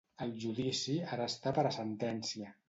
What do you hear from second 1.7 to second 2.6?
sentència.